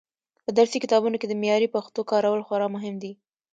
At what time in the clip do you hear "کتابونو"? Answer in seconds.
0.83-1.15